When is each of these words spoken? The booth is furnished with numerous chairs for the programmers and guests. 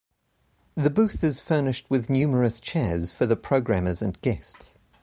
The 0.73 0.89
booth 0.89 1.23
is 1.23 1.41
furnished 1.41 1.87
with 1.91 2.09
numerous 2.09 2.59
chairs 2.59 3.11
for 3.11 3.27
the 3.27 3.35
programmers 3.35 4.01
and 4.01 4.19
guests. 4.21 4.73